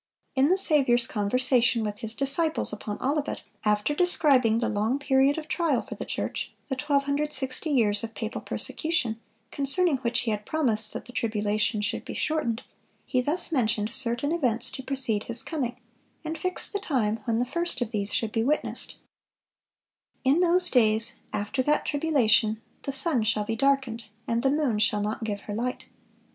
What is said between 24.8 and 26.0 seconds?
not give her light."